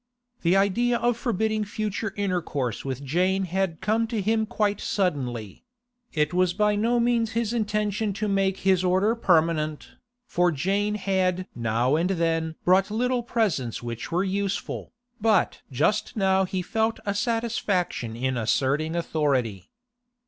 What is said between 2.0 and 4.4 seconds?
intercourse with Jane had come to